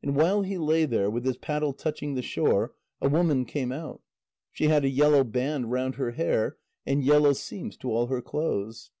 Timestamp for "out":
3.72-4.00